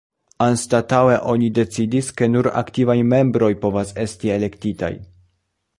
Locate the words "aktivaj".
2.63-2.97